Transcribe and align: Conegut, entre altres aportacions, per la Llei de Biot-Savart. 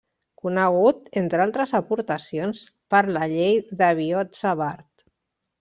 Conegut, 0.43 1.11
entre 1.21 1.43
altres 1.43 1.73
aportacions, 1.81 2.63
per 2.95 3.03
la 3.19 3.29
Llei 3.35 3.55
de 3.83 3.91
Biot-Savart. 4.01 5.07